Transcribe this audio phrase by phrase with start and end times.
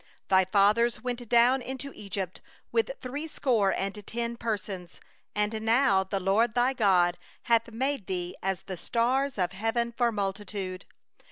[0.31, 4.99] 22Thy fathers went down into Egypt with threescore and ten persons;
[5.35, 10.11] and now the LORD thy God hath made thee as the stars of heaven for
[10.11, 10.85] multitude.